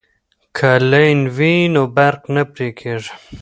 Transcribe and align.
که 0.57 0.71
لین 0.91 1.19
وي 1.35 1.53
نو 1.73 1.83
برق 1.95 2.21
نه 2.35 2.43
پرې 2.53 2.67
کیږي. 2.79 3.11